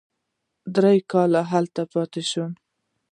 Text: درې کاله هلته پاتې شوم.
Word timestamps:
درې 0.75 0.95
کاله 1.11 1.41
هلته 1.51 1.81
پاتې 1.93 2.21
شوم. 2.29 2.51